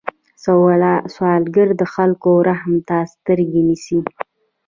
[1.15, 3.99] سوالګر د خلکو رحم ته سترګې نیسي